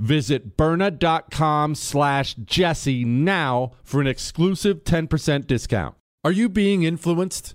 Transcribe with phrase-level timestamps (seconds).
[0.00, 5.94] Visit Byrna.com slash Jesse now for an exclusive 10% discount.
[6.24, 7.54] Are you being influenced?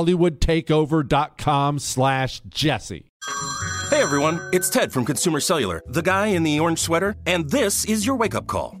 [0.05, 3.11] hollywoodtakeover.com slash jesse.
[3.89, 7.85] Hey everyone, it's Ted from Consumer Cellular, the guy in the orange sweater, and this
[7.85, 8.80] is your wake up call.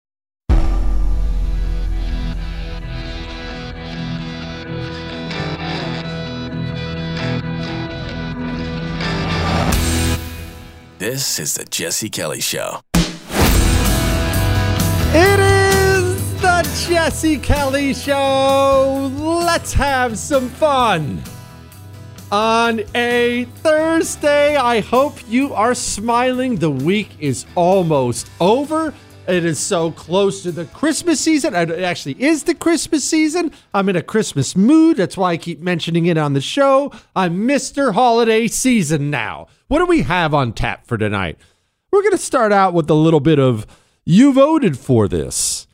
[11.01, 12.81] This is the Jesse Kelly Show.
[15.15, 19.11] It is the Jesse Kelly Show.
[19.17, 21.23] Let's have some fun.
[22.31, 26.57] On a Thursday, I hope you are smiling.
[26.57, 28.93] The week is almost over.
[29.27, 31.55] It is so close to the Christmas season.
[31.55, 33.51] It actually is the Christmas season.
[33.73, 34.97] I'm in a Christmas mood.
[34.97, 36.91] That's why I keep mentioning it on the show.
[37.15, 37.91] I'm Mr.
[37.91, 39.47] Holiday Season now.
[39.71, 41.37] What do we have on tap for tonight?
[41.91, 43.65] We're going to start out with a little bit of
[44.03, 45.65] you voted for this.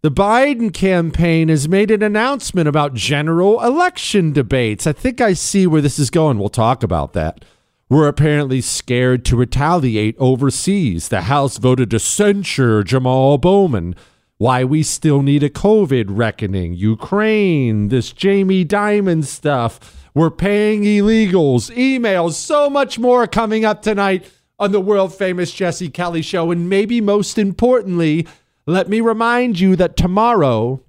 [0.00, 4.86] The Biden campaign has made an announcement about general election debates.
[4.86, 6.38] I think I see where this is going.
[6.38, 7.44] We'll talk about that.
[7.90, 11.10] We're apparently scared to retaliate overseas.
[11.10, 13.94] The House voted to censure Jamaal Bowman.
[14.38, 16.72] Why we still need a COVID reckoning.
[16.72, 20.01] Ukraine, this Jamie Dimon stuff.
[20.14, 25.88] We're paying illegals, emails, so much more coming up tonight on the world famous Jesse
[25.88, 26.50] Kelly Show.
[26.50, 28.26] And maybe most importantly,
[28.66, 30.84] let me remind you that tomorrow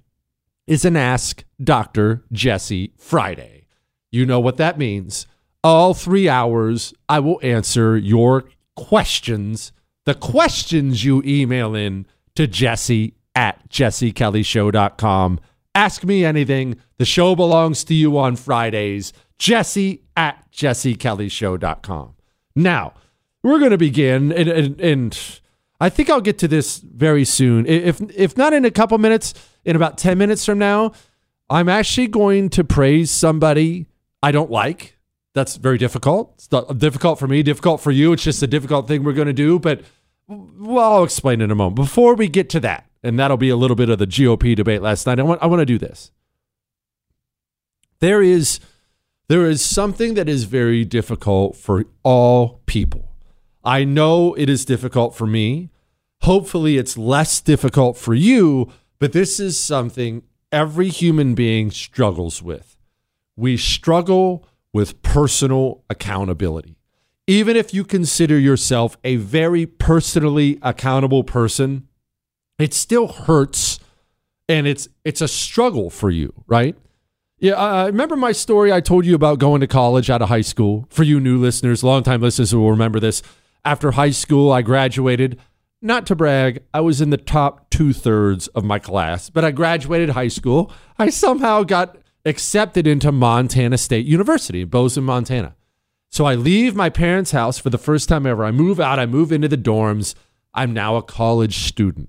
[0.66, 2.22] is an Ask Dr.
[2.32, 3.66] Jesse Friday.
[4.12, 5.26] You know what that means.
[5.62, 8.44] All three hours, I will answer your
[8.76, 9.72] questions,
[10.04, 15.40] the questions you email in to Jesse at jessekellyshow.com.
[15.74, 16.76] Ask me anything.
[16.98, 19.12] The show belongs to you on Fridays.
[19.38, 22.14] Jesse at jessekellyshow.com.
[22.54, 22.94] Now,
[23.42, 25.40] we're going to begin, and, and, and
[25.80, 27.66] I think I'll get to this very soon.
[27.66, 29.34] If if not in a couple minutes,
[29.64, 30.92] in about 10 minutes from now,
[31.50, 33.86] I'm actually going to praise somebody
[34.22, 34.96] I don't like.
[35.34, 36.32] That's very difficult.
[36.36, 36.48] It's
[36.78, 38.12] difficult for me, difficult for you.
[38.12, 39.82] It's just a difficult thing we're going to do, but
[40.28, 41.76] well, I'll explain in a moment.
[41.76, 44.82] Before we get to that, and that'll be a little bit of the GOP debate
[44.82, 45.20] last night.
[45.20, 46.10] I want I want to do this.
[48.00, 48.58] There is
[49.28, 53.12] there is something that is very difficult for all people.
[53.62, 55.70] I know it is difficult for me.
[56.22, 62.76] Hopefully, it's less difficult for you, but this is something every human being struggles with.
[63.36, 66.76] We struggle with personal accountability.
[67.26, 71.88] Even if you consider yourself a very personally accountable person,
[72.58, 73.80] it still hurts
[74.48, 76.76] and it's it's a struggle for you, right?
[77.38, 80.40] Yeah, I remember my story I told you about going to college out of high
[80.40, 80.86] school.
[80.88, 83.22] For you new listeners, longtime listeners will remember this.
[83.64, 85.38] After high school, I graduated.
[85.82, 89.50] Not to brag, I was in the top two thirds of my class, but I
[89.50, 90.72] graduated high school.
[90.98, 95.56] I somehow got accepted into Montana State University Bozeman, Montana.
[96.10, 98.44] So I leave my parents' house for the first time ever.
[98.44, 100.14] I move out, I move into the dorms.
[100.54, 102.08] I'm now a college student.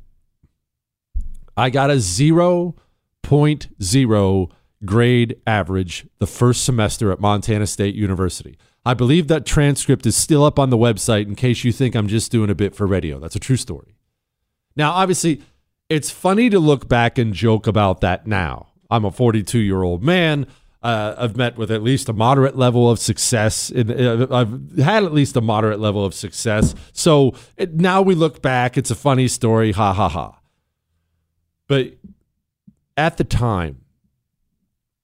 [1.57, 4.51] I got a 0.0
[4.83, 8.57] grade average the first semester at Montana State University.
[8.85, 12.07] I believe that transcript is still up on the website in case you think I'm
[12.07, 13.19] just doing a bit for radio.
[13.19, 13.95] That's a true story.
[14.75, 15.41] Now, obviously,
[15.89, 18.67] it's funny to look back and joke about that now.
[18.91, 20.45] I'm a 42 year old man.
[20.83, 23.71] Uh, I've met with at least a moderate level of success.
[23.71, 26.75] In, uh, I've had at least a moderate level of success.
[26.91, 28.77] So it, now we look back.
[28.77, 29.71] It's a funny story.
[29.71, 30.39] Ha ha ha.
[31.67, 31.93] But
[32.97, 33.81] at the time,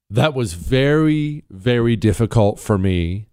[0.09, 3.27] that was very, very difficult for me.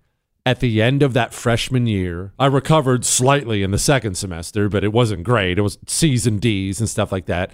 [0.46, 4.82] At the end of that freshman year, I recovered slightly in the second semester, but
[4.82, 5.58] it wasn't great.
[5.58, 7.50] It was C's and D's and stuff like that.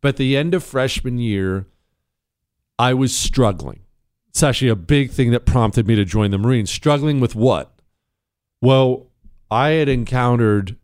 [0.00, 1.66] But at the end of freshman year,
[2.78, 3.80] I was struggling.
[4.28, 6.70] It's actually a big thing that prompted me to join the Marines.
[6.70, 7.72] Struggling with what?
[8.62, 9.08] Well,
[9.50, 10.76] I had encountered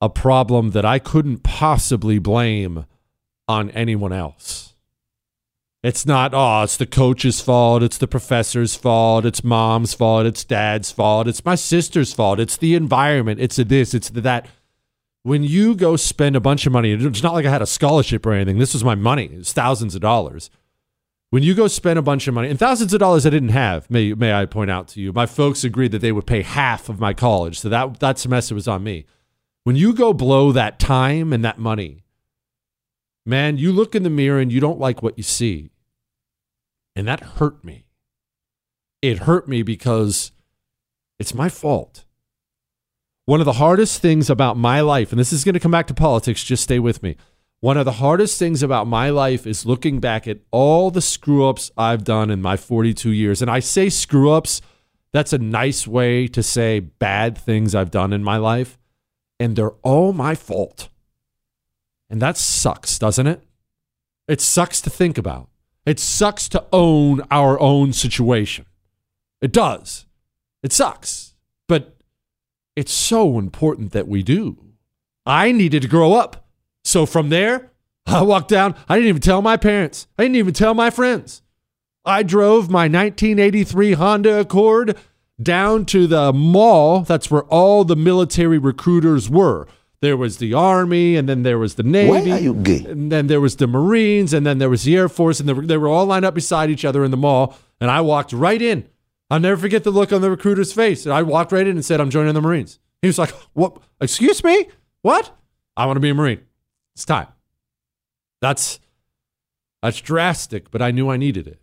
[0.00, 2.86] a problem that I couldn't possibly blame
[3.48, 4.74] on anyone else.
[5.82, 7.82] It's not, oh, it's the coach's fault.
[7.82, 9.24] It's the professor's fault.
[9.24, 10.26] It's mom's fault.
[10.26, 11.28] It's dad's fault.
[11.28, 12.40] It's my sister's fault.
[12.40, 13.40] It's the environment.
[13.40, 13.94] It's this.
[13.94, 14.48] It's that.
[15.22, 18.26] When you go spend a bunch of money, it's not like I had a scholarship
[18.26, 18.58] or anything.
[18.58, 19.26] This was my money.
[19.32, 20.50] It's thousands of dollars.
[21.30, 23.90] When you go spend a bunch of money, and thousands of dollars I didn't have,
[23.90, 26.88] may, may I point out to you, my folks agreed that they would pay half
[26.88, 27.58] of my college.
[27.58, 29.06] So that, that semester was on me.
[29.64, 32.04] When you go blow that time and that money,
[33.26, 35.70] man, you look in the mirror and you don't like what you see.
[36.94, 37.86] And that hurt me.
[39.02, 40.32] It hurt me because
[41.18, 42.04] it's my fault.
[43.26, 45.88] One of the hardest things about my life, and this is going to come back
[45.88, 47.16] to politics, just stay with me.
[47.60, 51.48] One of the hardest things about my life is looking back at all the screw
[51.48, 53.42] ups I've done in my 42 years.
[53.42, 54.60] And I say screw ups,
[55.12, 58.78] that's a nice way to say bad things I've done in my life.
[59.40, 60.88] And they're all my fault.
[62.08, 63.42] And that sucks, doesn't it?
[64.28, 65.48] It sucks to think about.
[65.84, 68.66] It sucks to own our own situation.
[69.40, 70.06] It does.
[70.62, 71.34] It sucks.
[71.68, 71.96] But
[72.74, 74.58] it's so important that we do.
[75.24, 76.46] I needed to grow up.
[76.84, 77.70] So from there,
[78.06, 78.74] I walked down.
[78.88, 80.06] I didn't even tell my parents.
[80.18, 81.42] I didn't even tell my friends.
[82.04, 84.96] I drove my 1983 Honda Accord
[85.42, 87.00] down to the mall.
[87.00, 89.66] That's where all the military recruiters were.
[90.00, 92.30] There was the Army, and then there was the Navy.
[92.30, 92.84] Why are you gay?
[92.84, 95.52] And then there was the Marines, and then there was the Air Force, and they
[95.54, 97.56] were, they were all lined up beside each other in the mall.
[97.80, 98.88] And I walked right in.
[99.30, 101.04] I'll never forget the look on the recruiter's face.
[101.04, 102.78] And I walked right in and said, I'm joining the Marines.
[103.02, 103.78] He was like, What?
[104.00, 104.68] Excuse me?
[105.02, 105.36] What?
[105.76, 106.40] I want to be a Marine.
[106.94, 107.28] It's time.
[108.40, 108.80] That's
[109.82, 111.60] that's drastic, but I knew I needed it.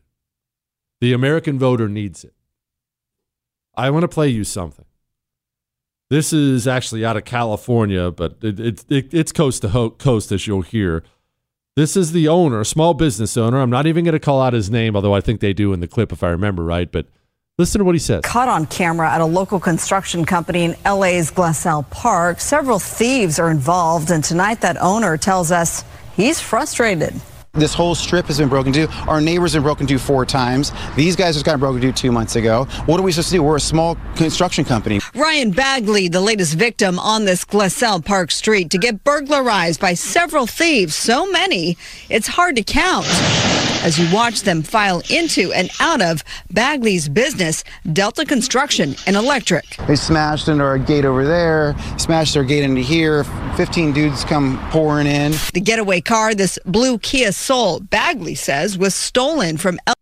[1.02, 2.34] The American voter needs it.
[3.76, 4.86] I want to play you something.
[6.14, 10.32] This is actually out of California, but it, it, it, it's coast to ho- coast,
[10.32, 11.02] as you'll hear.
[11.76, 13.60] This is the owner, small business owner.
[13.60, 15.80] I'm not even going to call out his name, although I think they do in
[15.80, 16.92] the clip if I remember right.
[16.92, 17.08] But
[17.58, 18.22] listen to what he says.
[18.26, 22.40] Caught on camera at a local construction company in LA's Glassell Park.
[22.40, 25.84] Several thieves are involved, and tonight that owner tells us
[26.16, 27.20] he's frustrated.
[27.56, 28.92] This whole strip has been broken into.
[29.08, 30.72] Our neighbors have been broken into four times.
[30.96, 32.66] These guys just got broken into two months ago.
[32.88, 33.44] What are we supposed to do?
[33.44, 35.02] We're a small construction company.
[35.14, 40.48] Ryan Bagley, the latest victim on this Glassell Park street, to get burglarized by several
[40.48, 40.96] thieves.
[40.96, 41.78] So many,
[42.10, 43.06] it's hard to count.
[43.84, 49.76] As you watch them file into and out of Bagley's business, Delta Construction and Electric.
[49.88, 53.26] They smashed into our gate over there, smashed our gate into here.
[53.58, 55.34] 15 dudes come pouring in.
[55.54, 59.93] The getaway car, this blue Kia Soul, Bagley says, was stolen from El-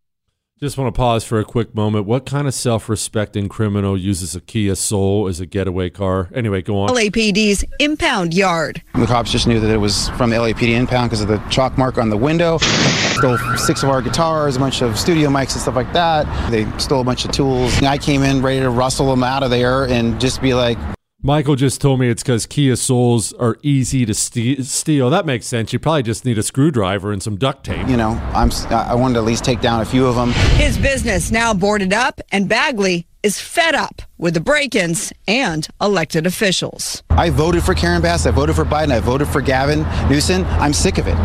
[0.64, 2.06] Just want to pause for a quick moment.
[2.06, 6.30] What kind of self respecting criminal uses a Kia Soul as a getaway car?
[6.36, 6.90] Anyway, go on.
[6.90, 8.84] LAPD's impound yard.
[8.94, 11.80] The cops just knew that it was from the LAPD impound because of the chalk
[11.80, 12.60] mark on the window.
[12.60, 16.52] Stole six of our guitars, a bunch of studio mics and stuff like that.
[16.52, 17.82] They stole a bunch of tools.
[17.82, 20.78] I came in ready to rustle them out of there and just be like,
[21.24, 25.12] Michael just told me it's because Kia Souls are easy to ste- steal.
[25.12, 25.72] That makes sense.
[25.72, 27.88] You probably just need a screwdriver and some duct tape.
[27.88, 30.32] You know, I'm s- I wanted to at least take down a few of them.
[30.58, 35.68] His business now boarded up, and Bagley is fed up with the break ins and
[35.80, 37.04] elected officials.
[37.12, 38.26] I voted for Karen Bass.
[38.26, 38.92] I voted for Biden.
[38.92, 40.44] I voted for Gavin Newsom.
[40.50, 41.16] I'm sick of it.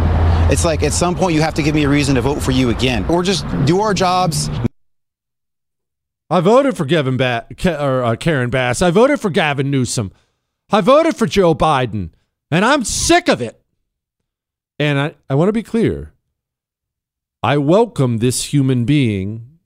[0.52, 2.50] It's like at some point you have to give me a reason to vote for
[2.50, 4.50] you again, or just do our jobs.
[6.28, 8.82] I voted for Kevin ba- Ke- or uh, Karen Bass.
[8.82, 10.12] I voted for Gavin Newsom.
[10.70, 12.10] I voted for Joe Biden,
[12.50, 13.62] and I'm sick of it.
[14.78, 16.12] And I, I want to be clear.
[17.42, 19.58] I welcome this human being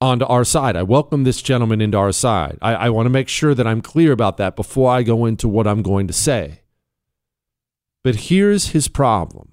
[0.00, 0.76] onto our side.
[0.76, 2.58] I welcome this gentleman into our side.
[2.60, 5.48] I, I want to make sure that I'm clear about that before I go into
[5.48, 6.60] what I'm going to say.
[8.02, 9.48] But here's his problem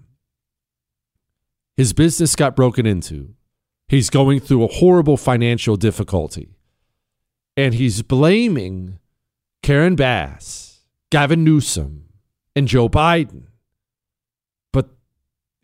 [1.77, 3.36] his business got broken into.
[3.91, 6.55] He's going through a horrible financial difficulty.
[7.57, 9.00] And he's blaming
[9.62, 10.79] Karen Bass,
[11.10, 12.05] Gavin Newsom,
[12.55, 13.48] and Joe Biden.
[14.71, 14.91] But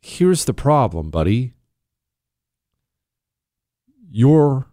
[0.02, 1.54] here's the problem, buddy.
[4.12, 4.68] You're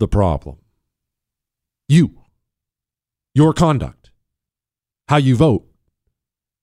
[0.00, 0.56] the problem.
[1.88, 2.22] You.
[3.32, 4.10] Your conduct.
[5.06, 5.68] How you vote.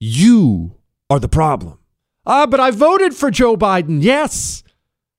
[0.02, 0.76] You
[1.10, 1.80] are the problem.
[2.26, 4.04] Ah, but I voted for Joe Biden.
[4.04, 4.64] Yes.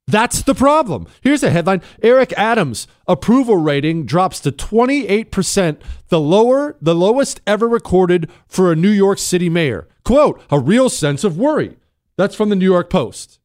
[0.07, 1.07] That's the problem.
[1.23, 7.69] Here's a headline Eric Adams approval rating drops to 28%, the lower the lowest ever
[7.69, 9.89] recorded for a New York City mayor.
[10.05, 11.77] Quote, a real sense of worry.
[12.17, 13.41] That's from the New York Post.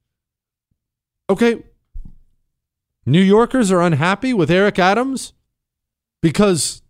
[1.30, 1.64] Okay.
[3.06, 5.34] New Yorkers are unhappy with Eric Adams
[6.22, 6.82] because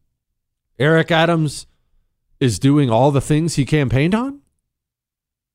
[0.79, 1.67] Eric Adams
[2.39, 4.39] is doing all the things he campaigned on?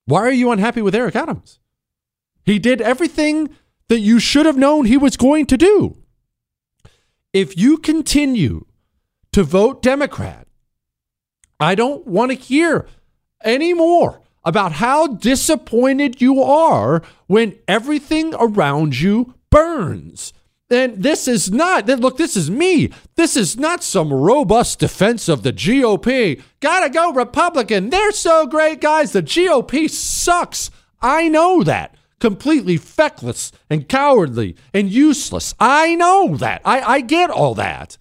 [0.05, 1.61] Why are you unhappy with Eric Adams?
[2.45, 3.51] He did everything
[3.89, 5.97] that you should have known he was going to do.
[7.33, 8.67] If you continue
[9.33, 10.47] to vote Democrat,
[11.59, 12.87] I don't want to hear
[13.45, 20.33] anymore about how disappointed you are when everything around you burns.
[20.71, 22.91] And this is not, look, this is me.
[23.17, 26.43] This is not some robust defense of the GOP.
[26.61, 27.91] Gotta go, Republican.
[27.91, 29.13] They're so great, guys.
[29.13, 30.71] The GOP sucks.
[31.01, 31.94] I know that
[32.25, 35.55] completely feckless and cowardly and useless.
[35.61, 36.63] I know that.
[36.65, 37.99] I, I get all that.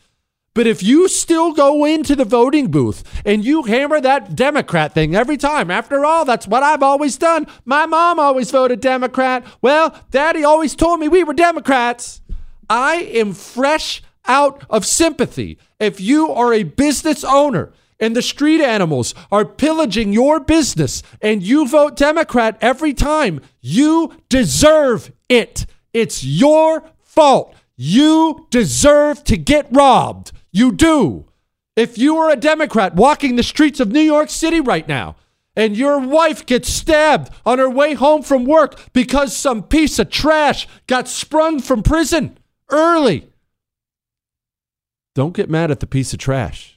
[0.54, 5.14] But if you still go into the voting booth and you hammer that Democrat thing
[5.14, 7.48] every time, after all, that's what I've always done.
[7.66, 9.44] My mom always voted Democrat.
[9.62, 12.22] Well, daddy always told me we were Democrats.
[12.70, 15.58] I am fresh out of sympathy.
[15.82, 21.42] If you are a business owner and the street animals are pillaging your business and
[21.42, 25.66] you vote Democrat every time, you deserve it.
[25.94, 27.56] It's your fault.
[27.76, 30.32] You deserve to get robbed.
[30.52, 31.26] You do.
[31.76, 35.16] If you are a Democrat walking the streets of New York City right now,
[35.56, 40.10] and your wife gets stabbed on her way home from work because some piece of
[40.10, 42.38] trash got sprung from prison
[42.70, 43.30] early.
[45.14, 46.73] Don't get mad at the piece of trash.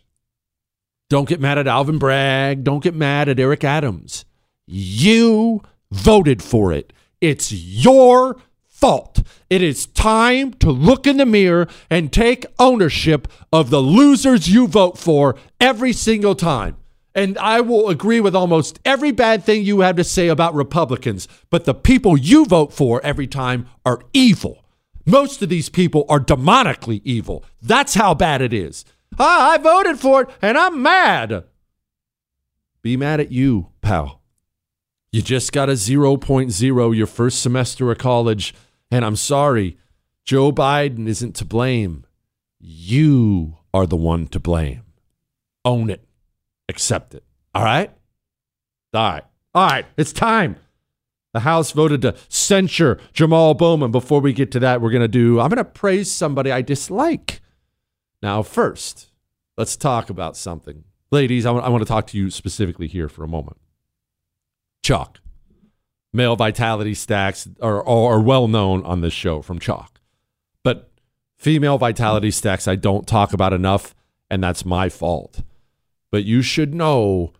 [1.08, 2.64] Don't get mad at Alvin Bragg.
[2.64, 4.24] Don't get mad at Eric Adams.
[4.66, 6.92] You voted for it.
[7.20, 9.22] It's your fault.
[9.48, 14.66] It is time to look in the mirror and take ownership of the losers you
[14.66, 16.76] vote for every single time.
[17.14, 21.28] And I will agree with almost every bad thing you have to say about Republicans,
[21.48, 24.64] but the people you vote for every time are evil.
[25.06, 27.44] Most of these people are demonically evil.
[27.62, 28.84] That's how bad it is.
[29.18, 31.44] Ah, I voted for it and I'm mad.
[32.82, 34.20] Be mad at you, pal.
[35.12, 38.54] You just got a 0.0 your first semester of college,
[38.90, 39.78] and I'm sorry,
[40.24, 42.04] Joe Biden isn't to blame.
[42.58, 44.82] You are the one to blame.
[45.64, 46.06] Own it.
[46.68, 47.24] Accept it.
[47.54, 47.90] All right?
[48.92, 49.24] All right.
[49.54, 49.86] All right.
[49.96, 50.56] It's time.
[51.32, 53.90] The House voted to censure Jamaal Bowman.
[53.90, 56.62] Before we get to that, we're going to do, I'm going to praise somebody I
[56.62, 57.40] dislike.
[58.22, 59.10] Now, first,
[59.56, 60.84] let's talk about something.
[61.10, 63.58] Ladies, I want, I want to talk to you specifically here for a moment.
[64.82, 65.16] Choq.
[66.12, 69.88] Male vitality stacks are, are well known on this show from Choq.
[70.62, 70.90] But
[71.36, 73.94] female vitality stacks, I don't talk about enough,
[74.30, 75.42] and that's my fault.
[76.10, 77.32] But you should know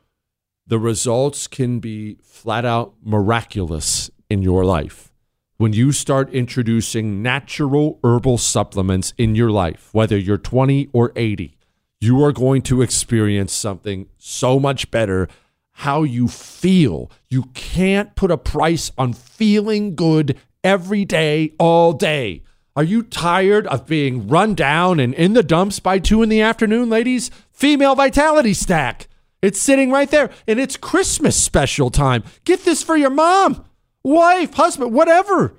[0.67, 5.13] the results can be flat out miraculous in your life.
[5.59, 11.57] When you start introducing natural herbal supplements in your life, whether you're 20 or 80,
[11.99, 15.29] you are going to experience something so much better.
[15.71, 17.11] How you feel.
[17.31, 22.43] You can't put a price on feeling good every day, all day.
[22.75, 26.43] Are you tired of being run down and in the dumps by two in the
[26.43, 27.31] afternoon, ladies?
[27.51, 29.09] Female Vitality Stack.
[29.41, 32.25] It's sitting right there, and it's Christmas special time.
[32.45, 33.65] Get this for your mom,
[34.07, 35.57] wife, husband, whatever.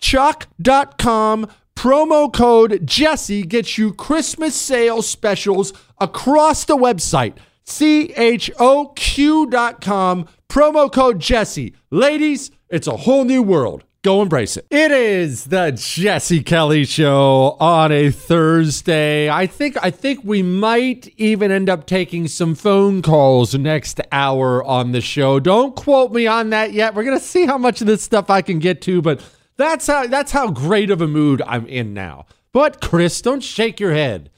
[0.00, 1.46] Choq.com
[1.76, 7.36] promo code Jesse gets you Christmas sales specials across the website.
[7.64, 11.74] C H O Q.com promo code Jesse.
[11.90, 13.84] Ladies, it's a whole new world.
[14.04, 14.66] Go embrace it.
[14.68, 19.30] It is the Jesse Kelly show on a Thursday.
[19.30, 24.62] I think I think we might even end up taking some phone calls next hour
[24.62, 25.40] on the show.
[25.40, 26.94] Don't quote me on that yet.
[26.94, 29.22] We're going to see how much of this stuff I can get to, but
[29.56, 32.26] that's how that's how great of a mood I'm in now.
[32.52, 34.28] But Chris, don't shake your head.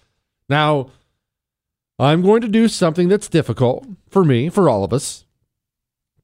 [0.48, 0.90] Now,
[1.98, 5.24] I'm going to do something that's difficult for me, for all of us.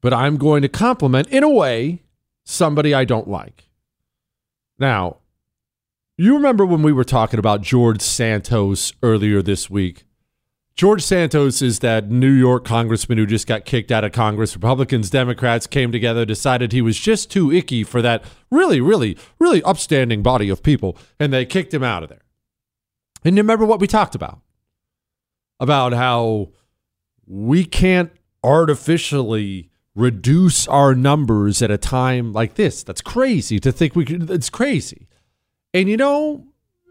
[0.01, 2.03] But I'm going to compliment in a way
[2.45, 3.69] somebody I don't like.
[4.79, 5.19] Now,
[6.19, 10.05] you remember when we were talking about George Santos earlier this week?
[10.75, 14.55] George Santos is that New York congressman who just got kicked out of Congress.
[14.55, 19.63] Republicans, Democrats came together, decided he was just too icky for that really, really, really
[19.65, 22.23] upstanding body of people, and they kicked him out of there.
[23.25, 24.41] And you remember what we talked about?
[25.61, 26.49] About how
[27.27, 28.11] we can't
[28.43, 32.83] artificially reduce our numbers at a time like this.
[32.83, 34.31] That's crazy to think we could.
[34.31, 35.09] It's crazy.
[35.75, 36.47] And you know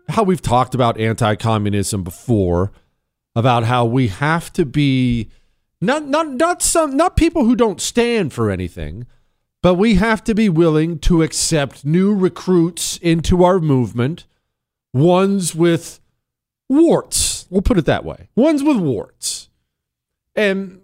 [0.10, 2.72] how we've talked about anti communism before,
[3.36, 5.30] about how we have to be
[5.80, 9.08] not not not some not people who don't stand for anything,
[9.62, 14.26] but we have to be willing to accept new recruits into our movement,
[14.94, 16.00] ones with
[16.70, 17.48] warts.
[17.50, 18.30] We'll put it that way.
[18.36, 19.50] Ones with warts.
[20.36, 20.81] And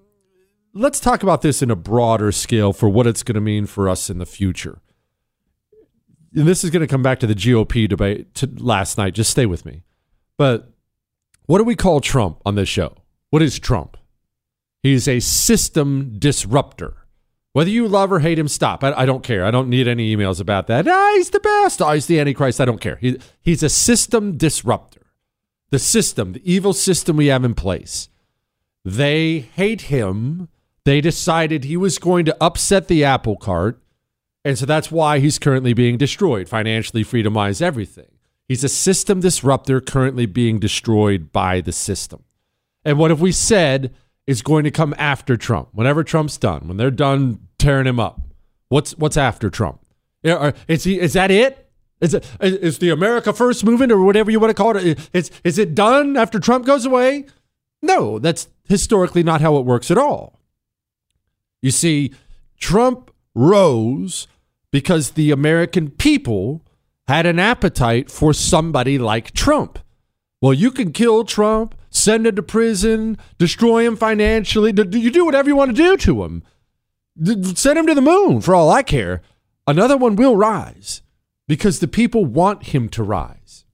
[0.77, 3.89] let's talk about this in a broader scale for what it's going to mean for
[3.89, 4.79] us in the future.
[6.36, 9.13] And this is going to come back to the GOP debate to last night.
[9.13, 9.84] Just stay with me.
[10.38, 10.72] But
[11.46, 12.96] what do we call Trump on this show?
[13.29, 13.98] What is Trump?
[14.84, 16.93] He's a system disruptor.
[17.53, 18.84] Whether you love or hate him, stop.
[18.84, 19.43] I, I don't care.
[19.43, 20.88] I don't need any emails about that.
[20.88, 21.81] Ah, he's the best.
[21.81, 22.62] Ah, he's the Antichrist.
[22.62, 22.98] I don't care.
[22.98, 25.01] He, he's a system disruptor.
[25.72, 28.10] The system, the evil system we have in place.
[28.86, 30.50] They hate him
[30.88, 33.77] they decided he was going to upset the apple cart.
[34.46, 38.07] And so that's why he's currently being destroyed, financially freedomize everything.
[38.48, 42.24] He's a system disruptor currently being destroyed by the system.
[42.85, 43.94] And what have we said
[44.25, 45.68] is going to come after Trump?
[45.74, 48.22] Whenever Trump's done, when they're done tearing him up,
[48.70, 49.81] what's what's after Trump?
[50.24, 51.70] Uh, is he is that it?
[52.00, 55.09] Is it is the America First movement or whatever you want to call it?
[55.12, 57.25] Is is it done after Trump goes away?
[57.81, 60.37] No, that's historically not how it works at all.
[61.61, 62.13] You see,
[62.59, 64.27] Trump rose
[64.72, 66.63] because the American people
[67.07, 69.79] had an appetite for somebody like Trump.
[70.41, 74.74] Well, you can kill Trump, send him to prison, destroy him financially.
[74.75, 76.43] You do whatever you want to do to him.
[77.55, 79.22] Send him to the moon for all I care.
[79.65, 81.01] Another one will rise
[81.48, 83.65] because the people want him to rise.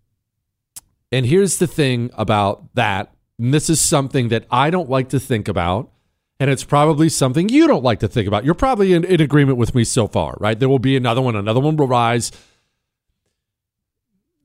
[1.12, 3.14] And here's the thing about that.
[3.38, 5.92] And this is something that I don't like to think about
[6.40, 8.46] and it's probably something you don't like to think about.
[8.46, 10.60] You're probably in, in agreement with me so far, right?
[10.60, 12.32] There will be another one, another one will rise.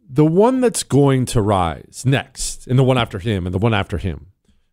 [0.09, 3.75] The one that's going to rise next, and the one after him, and the one
[3.75, 4.29] after him.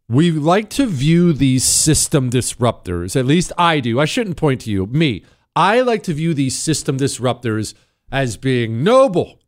[0.08, 4.00] We like to view these system disruptors, at least I do.
[4.00, 5.26] I shouldn't point to you, me.
[5.56, 7.74] I like to view these system disruptors
[8.12, 9.40] as being noble,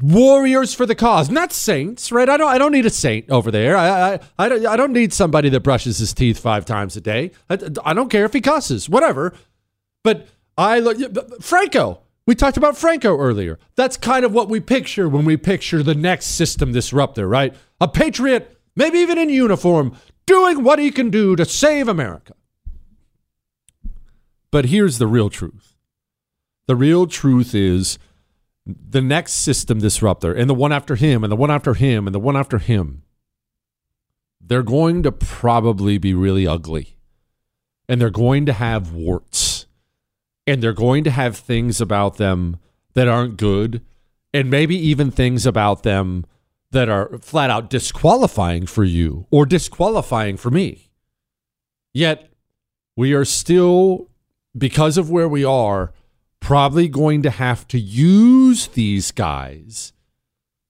[0.00, 2.28] warriors for the cause, not saints, right?
[2.28, 3.76] I don't, I don't need a saint over there.
[3.76, 7.00] I, I, I, don't, I don't need somebody that brushes his teeth five times a
[7.00, 7.30] day.
[7.48, 9.32] I, I don't care if he cusses, whatever.
[10.04, 12.00] But I look, Franco.
[12.26, 13.60] We talked about Franco earlier.
[13.76, 17.54] That's kind of what we picture when we picture the next system disruptor, right?
[17.80, 22.34] A patriot, maybe even in uniform, doing what he can do to save America.
[24.50, 25.76] But here's the real truth.
[26.66, 27.96] The real truth is
[28.66, 32.14] the next system disruptor and the one after him and the one after him and
[32.14, 33.02] the one after him,
[34.40, 36.96] they're going to probably be really ugly.
[37.88, 39.66] And they're going to have warts.
[40.46, 42.58] And they're going to have things about them
[42.94, 43.84] that aren't good.
[44.34, 46.24] And maybe even things about them
[46.72, 50.90] that are flat out disqualifying for you or disqualifying for me.
[51.94, 52.30] Yet,
[52.96, 54.10] we are still,
[54.56, 55.92] because of where we are,
[56.40, 59.92] probably going to have to use these guys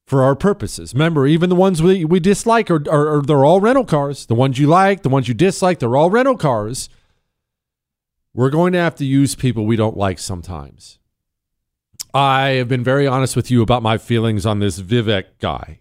[0.07, 0.95] for our purposes.
[0.95, 4.27] Remember, even the ones we, we dislike are, are, are, they're all rental cars.
[4.27, 6.89] The ones you like, the ones you dislike, they're all rental cars.
[8.33, 10.99] We're going to have to use people we don't like sometimes.
[12.15, 15.81] I have been very honest with you about my feelings on this Vivek guy.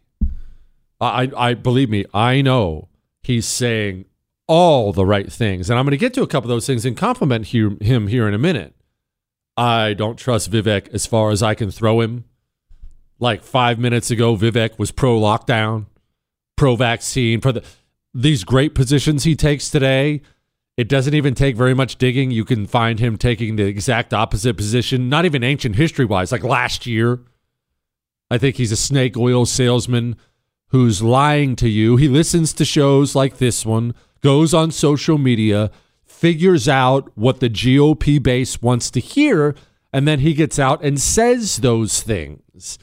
[0.99, 2.89] I, I believe me, I know
[3.21, 4.05] he's saying
[4.47, 6.85] all the right things, and I'm going to get to a couple of those things
[6.85, 8.74] and compliment he, him here in a minute.
[9.57, 12.25] I don't trust Vivek as far as I can throw him.
[13.19, 15.85] Like five minutes ago, Vivek was pro lockdown,
[16.57, 17.63] pro vaccine, for the
[18.13, 20.21] these great positions he takes today.
[20.77, 22.31] It doesn't even take very much digging.
[22.31, 26.43] You can find him taking the exact opposite position, not even ancient history wise, like
[26.43, 27.21] last year.
[28.29, 30.17] I think he's a snake oil salesman
[30.69, 31.95] who's lying to you.
[31.95, 35.71] He listens to shows like this one, goes on social media,
[36.25, 39.53] figures out what the GOP base wants to hear,
[39.93, 42.79] and then he gets out and says those things.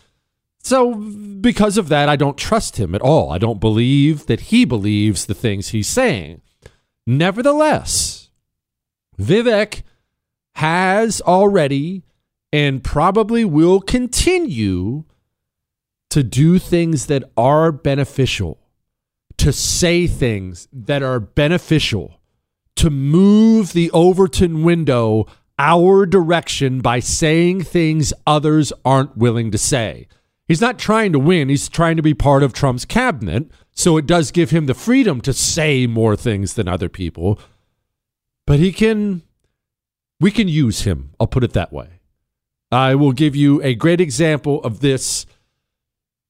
[0.63, 3.33] So, because of that, I don't trust him at all.
[3.33, 6.41] I don't believe that he believes the things he's saying.
[7.05, 8.31] Nevertheless,
[9.21, 9.83] Vivek
[10.55, 12.05] has already
[12.53, 15.03] and probably will continue
[16.11, 18.61] to do things that are beneficial,
[19.39, 22.21] to say things that are beneficial,
[22.77, 25.27] to move the Overton window
[25.59, 30.09] our direction by saying things others aren't willing to say.
[30.49, 33.51] He's not trying to win, he's trying to be part of Trump's cabinet.
[33.75, 37.39] So it does give him the freedom to say more things than other people.
[38.47, 39.23] But he can,
[40.21, 41.13] we can use him.
[41.19, 42.01] I'll put it that way.
[42.71, 45.27] I will give you a great example of this.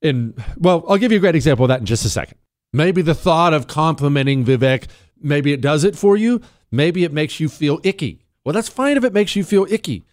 [0.02, 2.38] In, well, I'll give you a great example of that in just a second.
[2.72, 4.87] Maybe the thought of complimenting Vivek,
[5.24, 6.40] maybe it does it for you.
[6.70, 8.24] Maybe it makes you feel icky.
[8.44, 10.04] Well, that's fine if it makes you feel icky.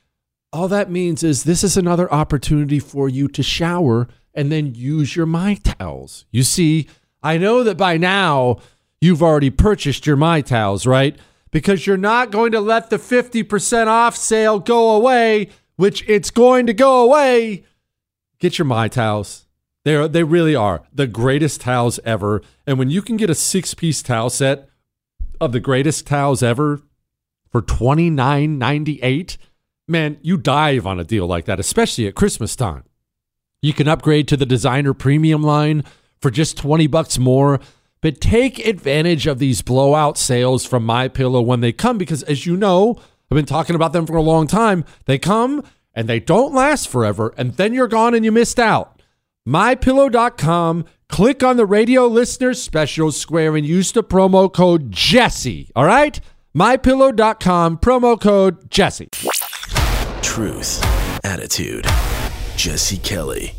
[0.51, 5.15] All that means is this is another opportunity for you to shower and then use
[5.15, 6.25] your My Towels.
[6.31, 6.87] You see,
[7.21, 8.59] I know that by now
[9.01, 11.15] you've already purchased your My Towels, right?
[11.51, 16.67] Because you're not going to let the 50% off sale go away, which it's going
[16.67, 17.65] to go away.
[18.39, 19.45] Get your My Towels.
[19.85, 22.41] They, are, they really are the greatest towels ever.
[22.67, 24.68] And when you can get a six piece towel set
[25.39, 26.81] of the greatest towels ever
[27.51, 29.37] for twenty nine ninety eight,
[29.87, 32.83] man, you dive on a deal like that, especially at Christmas time.
[33.61, 35.83] You can upgrade to the designer premium line
[36.21, 37.59] for just 20 bucks more.
[38.01, 42.45] But take advantage of these blowout sales from My Pillow when they come because as
[42.45, 42.95] you know,
[43.29, 44.85] I've been talking about them for a long time.
[45.05, 49.01] They come and they don't last forever and then you're gone and you missed out.
[49.45, 55.85] mypillow.com click on the radio listeners special square and use the promo code Jesse, all
[55.85, 56.19] right?
[56.55, 59.09] mypillow.com promo code Jesse.
[60.21, 60.83] Truth,
[61.25, 61.85] attitude,
[62.55, 63.58] Jesse Kelly.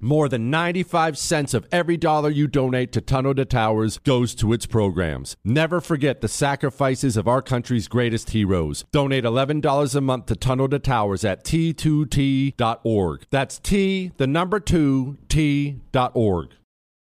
[0.00, 4.52] More than 95 cents of every dollar you donate to Tunnel to Towers goes to
[4.52, 5.36] its programs.
[5.44, 8.84] Never forget the sacrifices of our country's greatest heroes.
[8.92, 13.24] Donate $11 a month to Tunnel to Towers at t2t.org.
[13.30, 16.48] That's T, the number 2, T.org.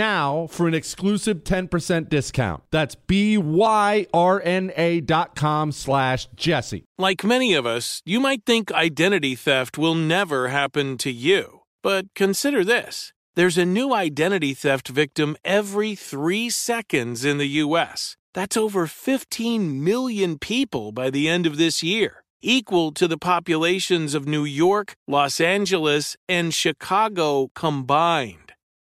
[0.00, 2.62] now for an exclusive 10% discount.
[2.70, 6.84] That's B-Y-R-N-A dot com slash Jesse.
[6.96, 11.60] Like many of us, you might think identity theft will never happen to you.
[11.82, 13.12] But consider this.
[13.36, 18.16] There's a new identity theft victim every three seconds in the U.S.
[18.34, 24.14] That's over 15 million people by the end of this year, equal to the populations
[24.14, 28.39] of New York, Los Angeles, and Chicago combined.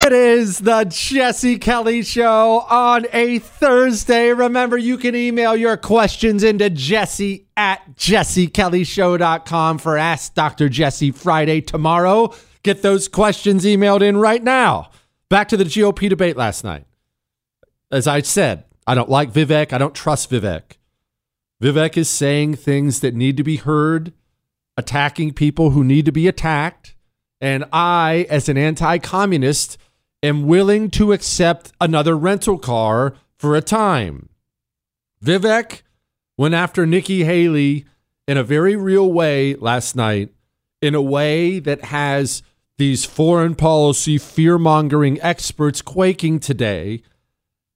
[0.00, 4.32] It is the Jesse Kelly Show on a Thursday.
[4.32, 10.68] Remember, you can email your questions into jesse at jessekellyshow.com for Ask Dr.
[10.68, 12.32] Jesse Friday tomorrow.
[12.62, 14.90] Get those questions emailed in right now.
[15.28, 16.86] Back to the GOP debate last night.
[17.90, 19.72] As I said, I don't like Vivek.
[19.72, 20.78] I don't trust Vivek.
[21.60, 24.12] Vivek is saying things that need to be heard,
[24.76, 26.94] attacking people who need to be attacked.
[27.40, 29.76] And I, as an anti communist,
[30.22, 34.28] am willing to accept another rental car for a time.
[35.24, 35.82] Vivek
[36.36, 37.84] went after Nikki Haley
[38.26, 40.30] in a very real way last night,
[40.82, 42.42] in a way that has
[42.76, 47.02] these foreign policy fear mongering experts quaking today.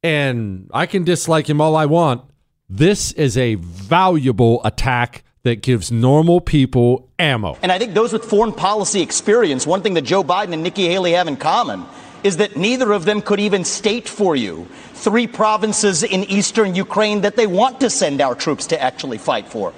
[0.03, 2.23] And I can dislike him all I want.
[2.69, 7.59] This is a valuable attack that gives normal people ammo.
[7.63, 10.87] And I think those with foreign policy experience, one thing that Joe Biden and Nikki
[10.89, 11.85] Haley have in common
[12.25, 17.23] is that neither of them could even state for you three provinces in eastern Ukraine
[17.23, 19.73] that they want to send our troops to actually fight for.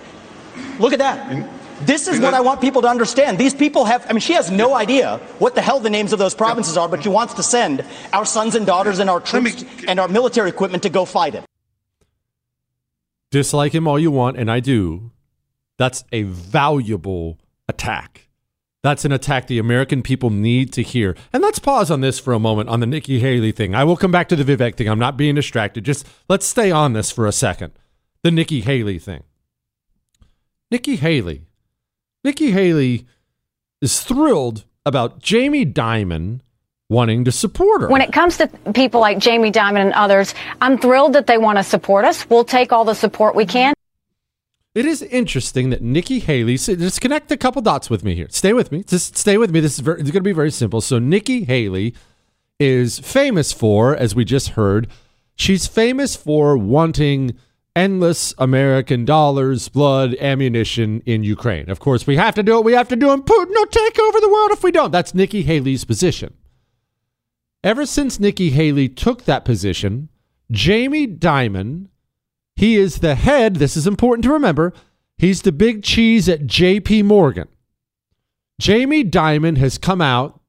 [0.78, 1.48] Look at that.
[1.80, 3.38] This is what I want people to understand.
[3.38, 6.18] These people have, I mean, she has no idea what the hell the names of
[6.18, 9.64] those provinces are, but she wants to send our sons and daughters and our troops
[9.88, 11.44] and our military equipment to go fight it.
[13.30, 15.10] Dislike him all you want, and I do.
[15.76, 18.23] That's a valuable attack.
[18.84, 21.16] That's an attack the American people need to hear.
[21.32, 23.74] And let's pause on this for a moment on the Nikki Haley thing.
[23.74, 24.88] I will come back to the Vivek thing.
[24.88, 25.84] I'm not being distracted.
[25.84, 27.72] Just let's stay on this for a second.
[28.22, 29.22] The Nikki Haley thing.
[30.70, 31.46] Nikki Haley.
[32.24, 33.06] Nikki Haley
[33.80, 36.40] is thrilled about Jamie Dimon
[36.90, 37.88] wanting to support her.
[37.88, 41.56] When it comes to people like Jamie Dimon and others, I'm thrilled that they want
[41.56, 42.28] to support us.
[42.28, 43.73] We'll take all the support we can.
[44.74, 46.56] It is interesting that Nikki Haley.
[46.56, 48.26] So just connect a couple dots with me here.
[48.30, 48.82] Stay with me.
[48.82, 49.60] Just stay with me.
[49.60, 50.80] This is very, it's going to be very simple.
[50.80, 51.94] So Nikki Haley
[52.58, 54.88] is famous for, as we just heard,
[55.36, 57.36] she's famous for wanting
[57.76, 61.68] endless American dollars, blood, ammunition in Ukraine.
[61.70, 62.64] Of course, we have to do it.
[62.64, 63.26] We have to do it.
[63.26, 64.90] Putin will take over the world if we don't.
[64.90, 66.34] That's Nikki Haley's position.
[67.62, 70.08] Ever since Nikki Haley took that position,
[70.50, 71.88] Jamie Dimon
[72.56, 74.72] he is the head, this is important to remember,
[75.18, 77.48] he's the big cheese at JP Morgan.
[78.60, 80.40] Jamie Dimon has come out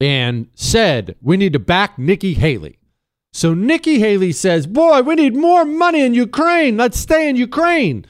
[0.00, 2.78] and said, we need to back Nikki Haley.
[3.32, 6.76] So Nikki Haley says, boy, we need more money in Ukraine.
[6.76, 8.06] Let's stay in Ukraine.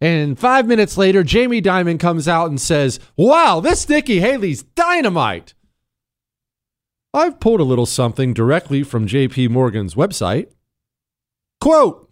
[0.00, 5.54] And five minutes later, Jamie Dimon comes out and says, Wow, this Nikki Haley's dynamite.
[7.12, 10.52] I've pulled a little something directly from JP Morgan's website.
[11.60, 12.07] Quote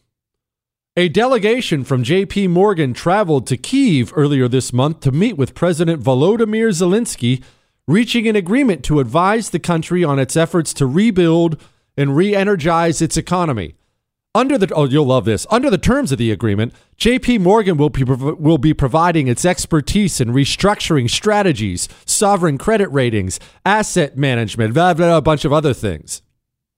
[0.98, 6.02] A delegation from JP Morgan traveled to Kiev earlier this month to meet with President
[6.02, 7.42] Volodymyr Zelensky,
[7.86, 11.60] reaching an agreement to advise the country on its efforts to rebuild
[11.98, 13.74] and re energize its economy.
[14.34, 15.46] Under the oh, you'll love this.
[15.50, 17.38] Under the terms of the agreement, J.P.
[17.38, 24.16] Morgan will be will be providing its expertise in restructuring strategies, sovereign credit ratings, asset
[24.16, 26.22] management, blah, blah, a bunch of other things.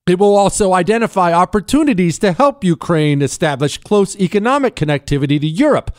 [0.09, 5.95] It will also identify opportunities to help Ukraine establish close economic connectivity to Europe,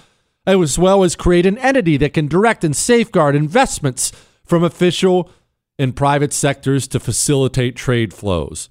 [0.47, 4.11] as well as create an entity that can direct and safeguard investments
[4.43, 5.29] from official
[5.77, 8.69] and private sectors to facilitate trade flows.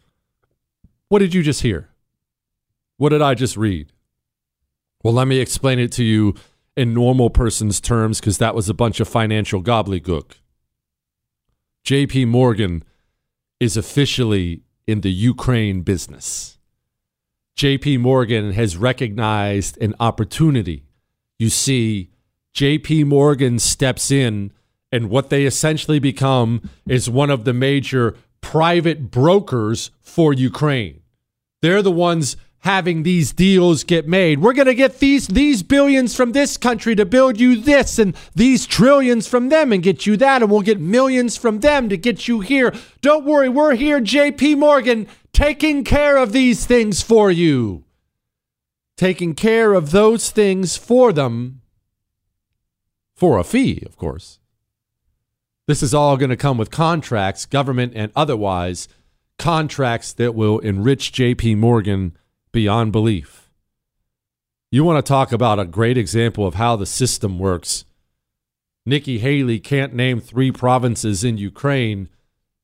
[1.09, 1.89] What did you just hear?
[2.97, 3.93] What did I just read?
[5.05, 6.35] Well, let me explain it to you
[6.77, 10.33] in normal person's terms because that was a bunch of financial gobbledygook.
[11.87, 12.83] JP Morgan
[13.61, 16.59] is officially in the Ukraine business.
[17.57, 20.85] JP Morgan has recognized an opportunity.
[21.39, 22.11] You see,
[22.55, 24.51] JP Morgan steps in,
[24.91, 31.03] and what they essentially become is one of the major private brokers for Ukraine.
[31.61, 34.41] They're the ones having these deals get made.
[34.41, 38.17] We're going to get these these billions from this country to build you this and
[38.35, 41.97] these trillions from them and get you that and we'll get millions from them to
[41.97, 42.75] get you here.
[43.01, 47.85] Don't worry, we're here JP Morgan taking care of these things for you.
[48.97, 51.61] Taking care of those things for them
[53.15, 54.41] for a fee, of course.
[55.69, 58.89] This is all going to come with contracts, government and otherwise,
[59.39, 62.17] contracts that will enrich JP Morgan
[62.53, 63.51] beyond belief.
[64.71, 67.85] You want to talk about a great example of how the system works.
[68.85, 72.09] Nikki Haley can't name three provinces in Ukraine,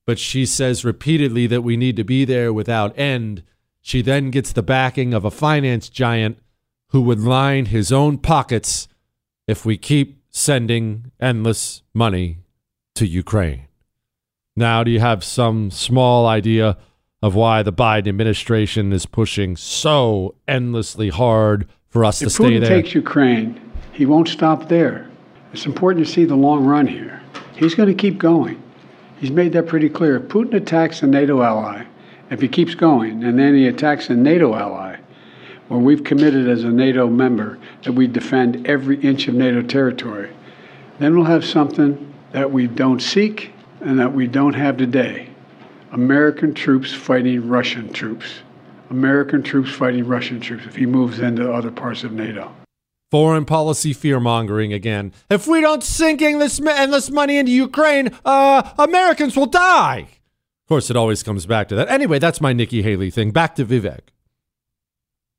[0.06, 3.42] but she says repeatedly that we need to be there without end.
[3.80, 6.38] She then gets the backing of a finance giant
[6.88, 8.88] who would line his own pockets
[9.46, 12.38] if we keep sending endless money
[12.94, 13.66] to Ukraine.
[14.56, 16.76] Now, do you have some small idea
[17.24, 22.44] of why the Biden administration is pushing so endlessly hard for us if to stay
[22.44, 22.68] Putin there.
[22.68, 25.08] takes Ukraine, he won't stop there.
[25.54, 27.22] It's important to see the long run here.
[27.56, 28.62] He's going to keep going.
[29.18, 30.18] He's made that pretty clear.
[30.18, 31.86] If Putin attacks a NATO ally,
[32.28, 34.98] if he keeps going, and then he attacks a NATO ally,
[35.68, 40.30] where we've committed as a NATO member that we defend every inch of NATO territory,
[40.98, 45.30] then we'll have something that we don't seek and that we don't have today.
[45.94, 48.26] American troops fighting Russian troops.
[48.90, 52.52] American troops fighting Russian troops if he moves into other parts of NATO.
[53.12, 55.12] Foreign policy fear mongering again.
[55.30, 60.08] If we don't sink endless, endless money into Ukraine, uh, Americans will die.
[60.64, 61.88] Of course, it always comes back to that.
[61.88, 63.30] Anyway, that's my Nikki Haley thing.
[63.30, 64.08] Back to Vivek.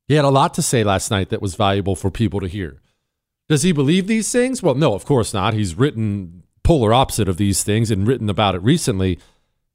[0.08, 2.80] He had a lot to say last night that was valuable for people to hear.
[3.50, 4.62] Does he believe these things?
[4.62, 5.52] Well, no, of course not.
[5.52, 9.18] He's written polar opposite of these things and written about it recently.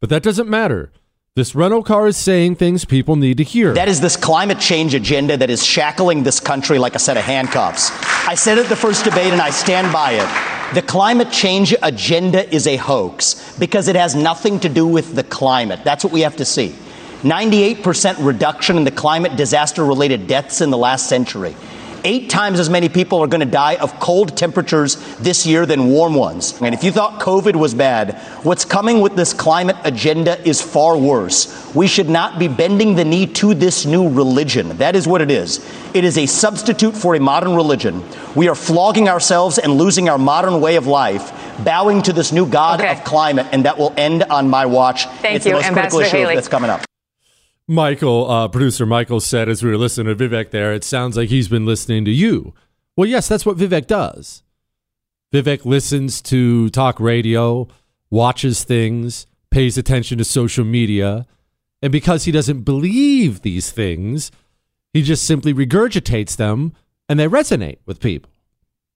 [0.02, 0.92] But that doesn't matter.
[1.36, 3.74] This rental car is saying things people need to hear.
[3.74, 7.24] That is this climate change agenda that is shackling this country like a set of
[7.24, 7.92] handcuffs.
[8.28, 10.74] I said it the first debate and I stand by it.
[10.74, 15.24] The climate change agenda is a hoax because it has nothing to do with the
[15.24, 15.82] climate.
[15.84, 16.76] That's what we have to see.
[17.22, 21.56] 98% reduction in the climate disaster related deaths in the last century.
[22.04, 25.88] Eight times as many people are going to die of cold temperatures this year than
[25.88, 26.60] warm ones.
[26.60, 30.98] And if you thought COVID was bad, what's coming with this climate agenda is far
[30.98, 31.74] worse.
[31.76, 34.78] We should not be bending the knee to this new religion.
[34.78, 35.60] That is what it is.
[35.94, 38.04] It is a substitute for a modern religion.
[38.36, 41.32] We are flogging ourselves and losing our modern way of life,
[41.64, 42.92] bowing to this new god Okay.
[42.94, 45.06] of climate, and that will end on my watch.
[45.06, 46.36] Thank it's you, the most critical issue Haley.
[46.36, 46.82] that's coming up.
[47.68, 51.30] Michael, uh, producer Michael said as we were listening to Vivek there, it sounds like
[51.30, 52.54] he's been listening to you.
[52.98, 54.44] Well, yes, that's what Vivek does.
[55.34, 57.68] Vivek listens to talk radio,
[58.10, 61.26] watches things, pays attention to social media,
[61.82, 64.32] and because he doesn't believe these things,
[64.94, 66.74] he just simply regurgitates them
[67.08, 68.30] and they resonate with people.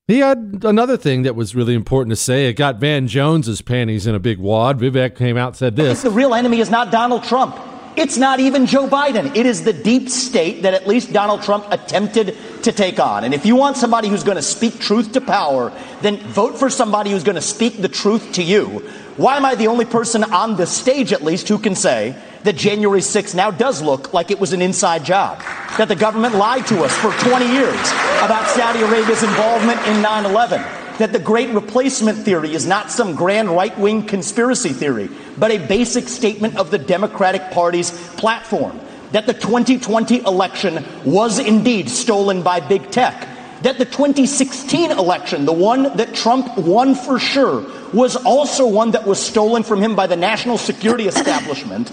[0.08, 2.48] He had another thing that was really important to say.
[2.48, 4.80] It got Van Jones's panties in a big wad.
[4.80, 6.04] Vivek came out and said this.
[6.04, 7.56] The real enemy is not Donald Trump.
[7.98, 9.36] It's not even Joe Biden.
[9.36, 13.24] It is the deep state that at least Donald Trump attempted to take on.
[13.24, 16.70] And if you want somebody who's going to speak truth to power, then vote for
[16.70, 18.80] somebody who's going to speak the truth to you.
[19.16, 22.58] Why am I the only person on the stage, at least, who can say that
[22.58, 25.40] January 6th now does look like it was an inside job,
[25.78, 27.80] that the government lied to us for 20 years
[28.22, 30.62] about Saudi Arabia's involvement in 9 11,
[30.98, 35.66] that the great replacement theory is not some grand right wing conspiracy theory, but a
[35.68, 38.80] basic statement of the Democratic Party's platform,
[39.12, 43.30] that the 2020 election was indeed stolen by big tech
[43.66, 49.08] that the 2016 election, the one that Trump won for sure, was also one that
[49.08, 51.92] was stolen from him by the national security establishment.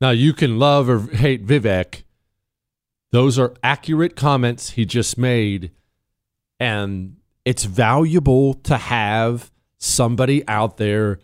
[0.00, 2.04] Now, you can love or hate Vivek.
[3.10, 5.72] Those are accurate comments he just made.
[6.58, 11.18] And it's valuable to have somebody out there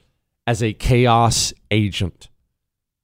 [0.46, 2.28] as a chaos agent.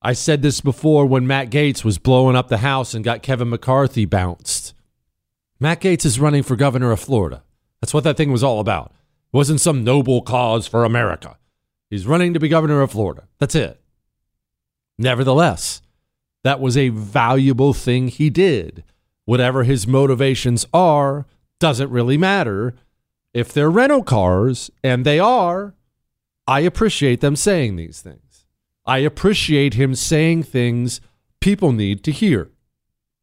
[0.02, 3.48] I said this before when Matt Gaetz was blowing up the house and got Kevin
[3.48, 4.74] McCarthy bounced.
[5.58, 7.42] Matt Gaetz is running for governor of Florida.
[7.80, 8.92] That's what that thing was all about.
[9.32, 11.38] It wasn't some noble cause for America.
[11.88, 13.26] He's running to be governor of Florida.
[13.38, 13.80] That's it.
[14.98, 15.82] Nevertheless,
[16.44, 18.84] that was a valuable thing he did.
[19.24, 21.26] Whatever his motivations are,
[21.58, 22.74] doesn't really matter.
[23.36, 25.74] If they're rental cars, and they are,
[26.46, 28.46] I appreciate them saying these things.
[28.86, 31.02] I appreciate him saying things
[31.38, 32.48] people need to hear.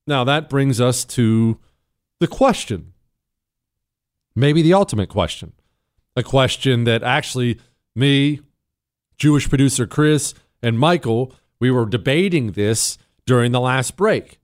[0.05, 1.57] Now, that brings us to
[2.20, 2.93] the question,
[4.36, 5.53] maybe the ultimate question,
[6.16, 7.59] a question that actually
[7.95, 8.41] me,
[9.18, 14.38] Jewish producer Chris, and Michael, we were debating this during the last break.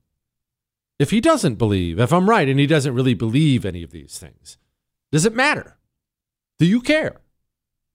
[0.98, 4.18] If he doesn't believe, if I'm right, and he doesn't really believe any of these
[4.18, 4.56] things,
[5.12, 5.76] does it matter?
[6.58, 7.20] Do you care?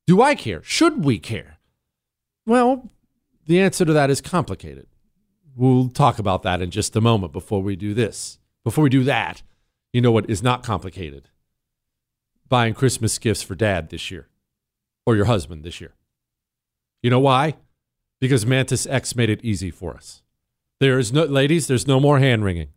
[0.07, 0.61] Do I care?
[0.63, 1.57] Should we care?
[2.45, 2.89] Well,
[3.45, 4.88] the answer to that is complicated.
[5.55, 8.39] We'll talk about that in just a moment before we do this.
[8.63, 9.41] Before we do that,
[9.93, 11.30] you know what is not complicated?
[12.49, 14.28] Buying Christmas gifts for dad this year
[15.05, 15.93] or your husband this year.
[17.01, 17.55] You know why?
[18.20, 20.24] Because Mantis X made it easy for us.
[20.80, 22.70] There is no, ladies, there's no more hand wringing.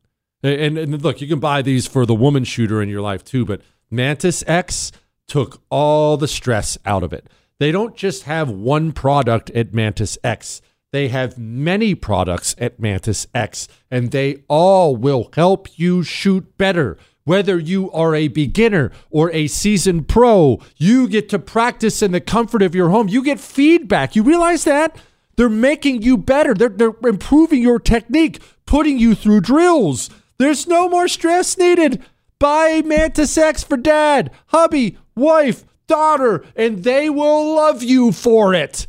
[0.43, 3.45] And, and look, you can buy these for the woman shooter in your life too,
[3.45, 4.93] but Mantis X
[5.27, 7.29] took all the stress out of it.
[7.59, 10.63] They don't just have one product at Mantis X.
[10.93, 16.97] They have many products at Mantis X, and they all will help you shoot better.
[17.25, 22.23] Whether you are a beginner or a seasoned pro, you get to practice in the
[22.23, 23.09] comfort of your home.
[23.09, 24.17] You get feedback.
[24.17, 24.97] You realize that?
[25.37, 26.55] They're making you better.
[26.55, 30.09] They're, they're improving your technique, putting you through drills.
[30.39, 32.03] There's no more stress needed.
[32.41, 38.87] Buy Mantis X for dad, hubby, wife, daughter, and they will love you for it.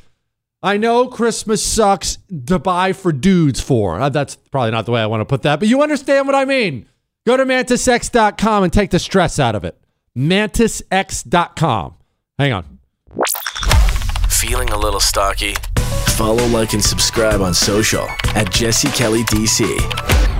[0.61, 3.99] I know Christmas sucks to buy for dudes for.
[3.99, 6.35] Uh, that's probably not the way I want to put that, but you understand what
[6.35, 6.85] I mean.
[7.25, 9.79] Go to mantisx.com and take the stress out of it.
[10.17, 11.95] Mantisx.com.
[12.37, 12.79] Hang on.
[14.29, 15.55] Feeling a little stocky?
[16.15, 20.38] Follow, like, and subscribe on social at Jesse Kelly DC.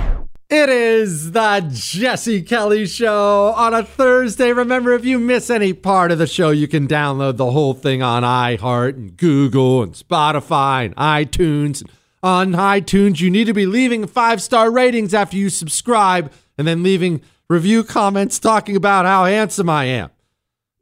[0.52, 4.52] It is the Jesse Kelly Show on a Thursday.
[4.52, 8.02] Remember, if you miss any part of the show, you can download the whole thing
[8.02, 11.88] on iHeart and Google and Spotify and iTunes.
[12.24, 16.82] On iTunes, you need to be leaving five star ratings after you subscribe and then
[16.82, 20.10] leaving review comments talking about how handsome I am.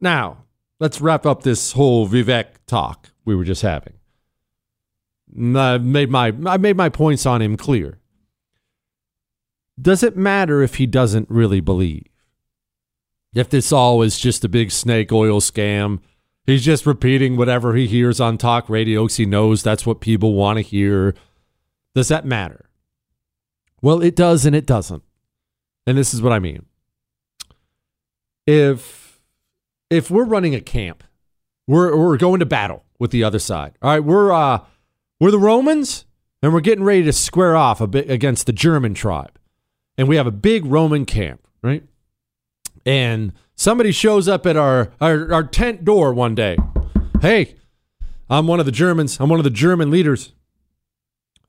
[0.01, 0.45] Now,
[0.79, 3.93] let's wrap up this whole Vivek talk we were just having.
[5.55, 7.99] I made my I made my points on him clear
[9.79, 12.05] does it matter if he doesn't really believe?
[13.33, 15.99] If this all is just a big snake oil scam,
[16.45, 20.33] he's just repeating whatever he hears on talk radio because he knows that's what people
[20.33, 21.13] want to hear.
[21.93, 22.69] Does that matter?
[23.81, 25.03] Well, it does and it doesn't.
[25.85, 26.65] And this is what I mean.
[28.47, 29.21] If
[29.89, 31.03] if we're running a camp,
[31.67, 33.77] we're we're going to battle with the other side.
[33.81, 34.65] All right, we're uh
[35.19, 36.05] we're the Romans
[36.41, 39.38] and we're getting ready to square off a bit against the German tribe
[39.99, 41.83] and we have a big Roman camp, right?
[42.85, 46.57] And somebody shows up at our, our, our tent door one day.
[47.21, 47.57] Hey,
[48.29, 49.19] I'm one of the Germans.
[49.19, 50.31] I'm one of the German leaders.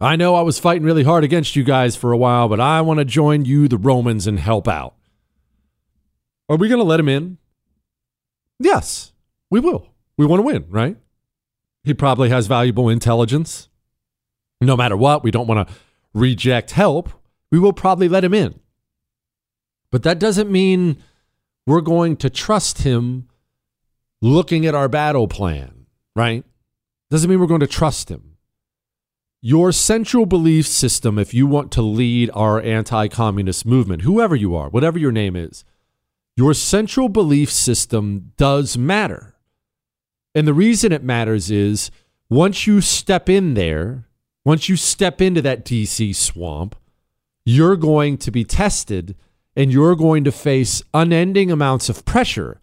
[0.01, 2.81] I know I was fighting really hard against you guys for a while, but I
[2.81, 4.97] want to join you, the Romans, and help out.
[6.49, 7.39] Are we going to let him in?
[8.59, 9.13] Yes,
[9.49, 9.95] we will.
[10.17, 10.97] We want to win, right?
[11.85, 13.69] He probably has valuable intelligence.
[14.61, 15.75] No matter what, we don't want to
[16.13, 17.11] reject help
[17.51, 18.59] we will probably let him in.
[19.91, 21.03] But that doesn't mean
[21.67, 23.29] we're going to trust him
[24.23, 26.45] looking at our battle plan, right?
[27.11, 28.37] Doesn't mean we're going to trust him.
[29.43, 34.55] Your central belief system, if you want to lead our anti communist movement, whoever you
[34.55, 35.65] are, whatever your name is,
[36.37, 39.35] your central belief system does matter.
[40.35, 41.91] And the reason it matters is
[42.29, 44.05] once you step in there
[44.45, 46.77] once you step into that DC swamp,
[47.45, 49.17] you're going to be tested
[49.57, 52.61] and you're going to face unending amounts of pressure.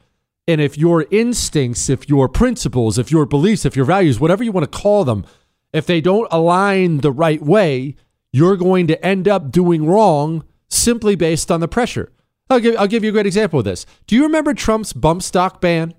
[0.48, 4.52] And if your instincts, if your principles, if your beliefs, if your values, whatever you
[4.52, 5.26] want to call them,
[5.74, 7.96] if they don't align the right way,
[8.32, 12.12] you're going to end up doing wrong simply based on the pressure.
[12.50, 13.86] I'll give, I'll give you a great example of this.
[14.06, 15.94] Do you remember Trump's bump stock ban?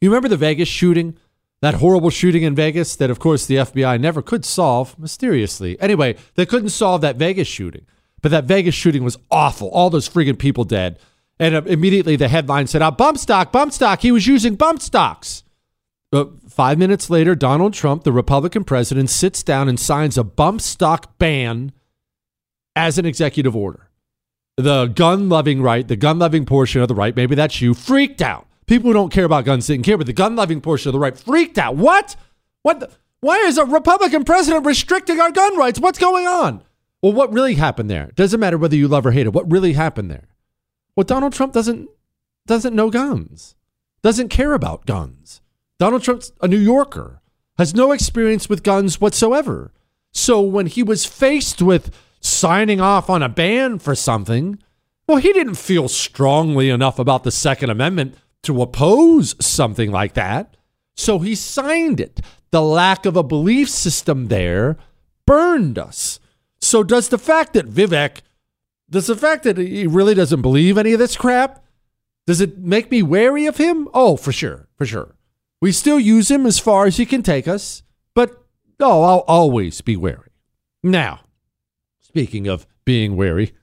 [0.00, 1.18] You remember the Vegas shooting?
[1.60, 5.80] That horrible shooting in Vegas that, of course, the FBI never could solve mysteriously.
[5.80, 7.84] Anyway, they couldn't solve that Vegas shooting,
[8.22, 9.68] but that Vegas shooting was awful.
[9.70, 10.98] All those friggin' people dead.
[11.40, 14.02] And uh, immediately the headline said, "Oh, bump stock, bump stock.
[14.02, 15.44] He was using bump stocks."
[16.10, 20.60] But five minutes later, Donald Trump, the Republican president, sits down and signs a bump
[20.60, 21.72] stock ban
[22.74, 23.90] as an executive order.
[24.56, 28.22] The gun loving right, the gun loving portion of the right, maybe that's you, freaked
[28.22, 28.47] out.
[28.68, 30.98] People who don't care about guns didn't care, but the gun loving portion of the
[30.98, 31.74] right freaked out.
[31.74, 32.14] What?
[32.62, 32.80] What?
[32.80, 32.90] The,
[33.20, 35.80] why is a Republican president restricting our gun rights?
[35.80, 36.62] What's going on?
[37.02, 38.12] Well, what really happened there?
[38.14, 39.32] Doesn't matter whether you love or hate it.
[39.32, 40.28] What really happened there?
[40.94, 41.88] Well, Donald Trump doesn't
[42.46, 43.56] doesn't know guns,
[44.02, 45.40] doesn't care about guns.
[45.78, 47.22] Donald Trump's a New Yorker,
[47.56, 49.72] has no experience with guns whatsoever.
[50.12, 54.58] So when he was faced with signing off on a ban for something,
[55.06, 60.56] well, he didn't feel strongly enough about the Second Amendment to oppose something like that.
[60.96, 62.20] So he signed it.
[62.50, 64.76] The lack of a belief system there
[65.26, 66.18] burned us.
[66.60, 68.22] So does the fact that Vivek,
[68.90, 71.64] does the fact that he really doesn't believe any of this crap,
[72.26, 73.88] does it make me wary of him?
[73.94, 75.14] Oh, for sure, for sure.
[75.60, 77.82] We still use him as far as he can take us,
[78.14, 78.44] but
[78.80, 80.30] oh, I'll always be wary.
[80.82, 81.20] Now,
[82.00, 83.54] speaking of being wary,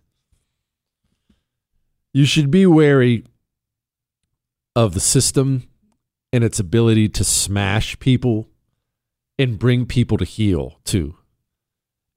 [2.13, 3.25] you should be wary
[4.75, 5.63] of the system
[6.33, 8.49] and its ability to smash people
[9.39, 11.15] and bring people to heel too.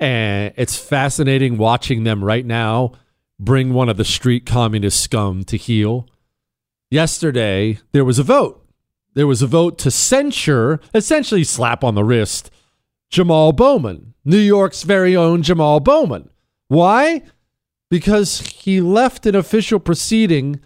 [0.00, 2.92] And it's fascinating watching them right now
[3.40, 6.08] bring one of the street communist scum to heel.
[6.90, 8.64] Yesterday, there was a vote.
[9.14, 12.50] There was a vote to censure, essentially slap on the wrist,
[13.10, 16.30] Jamaal Bowman, New York's very own Jamaal Bowman.
[16.68, 17.22] Why?
[17.90, 20.60] Because he left an official proceeding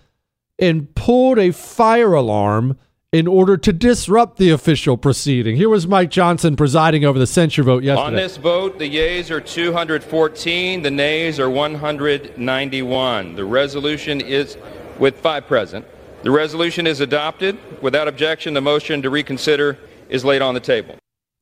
[0.62, 2.78] and pulled a fire alarm
[3.12, 5.56] in order to disrupt the official proceeding.
[5.56, 8.06] Here was Mike Johnson presiding over the censure vote yesterday.
[8.06, 13.34] On this vote, the yeas are 214, the nays are 191.
[13.34, 14.56] The resolution is
[14.98, 15.84] with five present.
[16.22, 17.58] The resolution is adopted.
[17.82, 19.76] Without objection, the motion to reconsider
[20.08, 20.94] is laid on the table.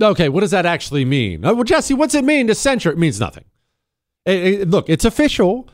[0.03, 1.45] Okay, what does that actually mean?
[1.45, 2.91] Uh, well, Jesse, what's it mean to censure?
[2.91, 3.45] It means nothing.
[4.25, 5.69] It, it, look, it's official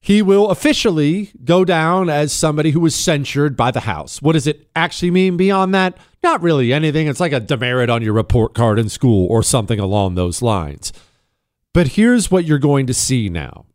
[0.00, 4.22] he will officially go down as somebody who was censured by the House.
[4.22, 5.98] What does it actually mean beyond that?
[6.22, 7.08] Not really anything.
[7.08, 10.92] It's like a demerit on your report card in school or something along those lines.
[11.74, 13.66] But here's what you're going to see now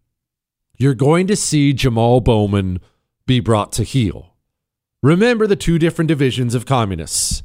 [0.77, 2.79] you're going to see Jamaal Bowman
[3.25, 4.35] be brought to heel.
[5.01, 7.43] Remember the two different divisions of communists.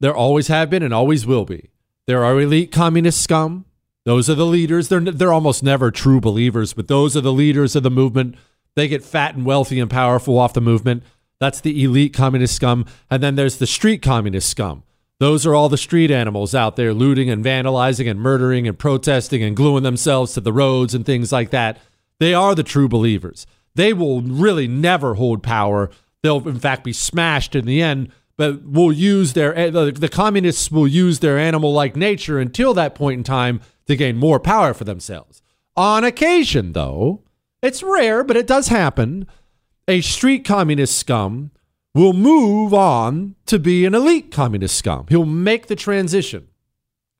[0.00, 1.70] There always have been and always will be.
[2.06, 3.64] There are elite communist scum,
[4.04, 4.88] those are the leaders.
[4.88, 8.36] They're they're almost never true believers, but those are the leaders of the movement.
[8.76, 11.02] They get fat and wealthy and powerful off the movement.
[11.40, 12.86] That's the elite communist scum.
[13.10, 14.82] And then there's the street communist scum.
[15.20, 19.42] Those are all the street animals out there looting and vandalizing and murdering and protesting
[19.42, 21.78] and gluing themselves to the roads and things like that.
[22.18, 23.46] They are the true believers.
[23.74, 25.90] They will really never hold power.
[26.22, 30.88] They'll, in fact, be smashed in the end, but will use their, the, communists will
[30.88, 34.84] use their animal like nature until that point in time to gain more power for
[34.84, 35.42] themselves.
[35.76, 37.22] On occasion, though,
[37.62, 39.26] it's rare, but it does happen,
[39.88, 41.50] a street communist scum
[41.94, 45.06] will move on to be an elite communist scum.
[45.08, 46.48] He'll make the transition.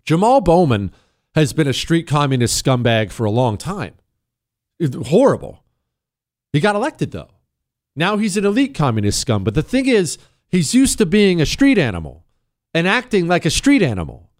[0.04, 0.92] Jamaal Bowman
[1.34, 3.94] has been a street communist scumbag for a long time.
[5.06, 5.64] Horrible.
[6.52, 7.30] He got elected, though.
[7.96, 9.44] Now he's an elite communist scum.
[9.44, 12.24] But the thing is, he's used to being a street animal
[12.72, 14.30] and acting like a street animal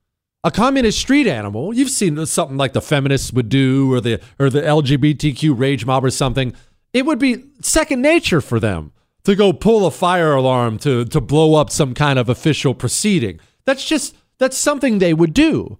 [0.44, 1.74] a communist street animal.
[1.74, 6.04] You've seen something like the feminists would do, or the or the LGBTQ rage mob,
[6.04, 6.54] or something.
[6.92, 8.92] It would be second nature for them
[9.24, 13.40] to go pull a fire alarm to to blow up some kind of official proceeding.
[13.64, 15.78] That's just that's something they would do.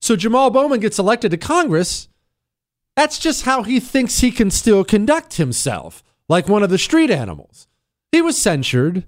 [0.00, 2.08] So Jamaal Bowman gets elected to Congress.
[2.94, 7.10] That's just how he thinks he can still conduct himself, like one of the street
[7.10, 7.66] animals.
[8.10, 9.04] He was censured.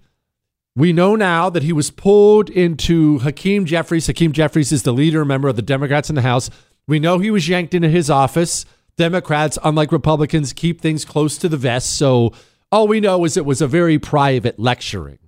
[0.76, 4.08] We know now that he was pulled into Hakeem Jeffries.
[4.08, 6.50] Hakeem Jeffries is the leader, member of the Democrats in the House.
[6.88, 8.66] We know he was yanked into his office.
[8.96, 11.96] Democrats, unlike Republicans, keep things close to the vest.
[11.96, 12.32] So
[12.72, 15.18] all we know is it was a very private lecturing.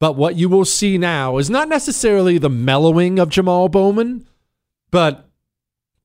[0.00, 4.26] But what you will see now is not necessarily the mellowing of Jamaal Bowman,
[4.90, 5.28] but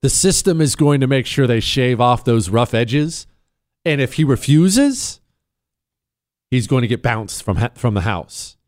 [0.04, 3.26] The system is going to make sure they shave off those rough edges.
[3.86, 5.18] And if he refuses,
[6.50, 8.58] he's going to get bounced from, from the house.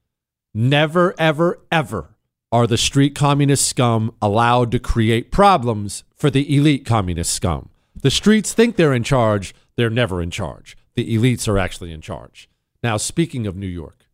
[0.59, 2.17] Never, ever, ever
[2.51, 7.69] are the street communist scum allowed to create problems for the elite communist scum.
[7.95, 10.75] The streets think they're in charge, they're never in charge.
[10.95, 12.49] The elites are actually in charge.
[12.83, 14.07] Now, speaking of New York,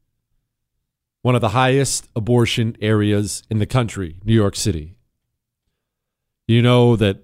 [1.21, 4.97] one of the highest abortion areas in the country, New York City.
[6.49, 7.19] You know that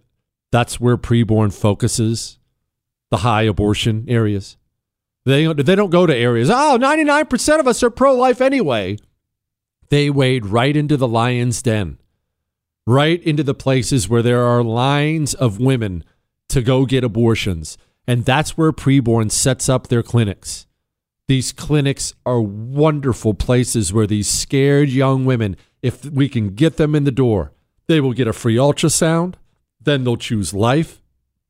[0.53, 2.39] that's where preborn focuses,
[3.11, 4.57] the high abortion areas.
[5.25, 8.97] They, they don't go to areas, oh, 99% of us are pro life anyway.
[9.91, 11.99] They wade right into the lion's den,
[12.86, 16.05] right into the places where there are lines of women
[16.49, 17.78] to go get abortions.
[18.07, 20.66] And that's where preborn sets up their clinics.
[21.26, 26.95] These clinics are wonderful places where these scared young women, if we can get them
[26.95, 27.53] in the door,
[27.86, 29.34] they will get a free ultrasound,
[29.80, 31.03] then they'll choose life,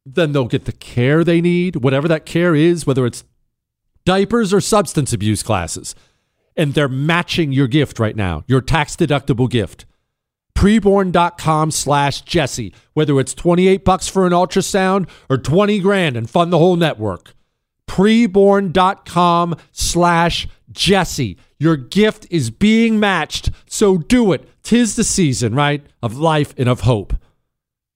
[0.05, 3.24] then they'll get the care they need, whatever that care is, whether it's
[4.05, 5.95] diapers or substance abuse classes.
[6.59, 9.87] And they're matching your gift right now, your tax deductible gift.
[10.55, 16.53] Preborn.com slash Jesse, whether it's 28 bucks for an ultrasound or 20 grand and fund
[16.53, 17.33] the whole network
[17.89, 21.37] preborn.com slash Jesse.
[21.59, 24.49] Your gift is being matched, so do it.
[24.63, 27.15] Tis the season, right, of life and of hope.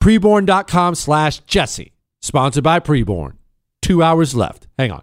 [0.03, 1.93] Preborn.com slash Jesse.
[2.21, 3.35] Sponsored by Preborn.
[3.83, 4.67] Two hours left.
[4.77, 5.03] Hang on.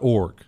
[0.00, 0.47] org.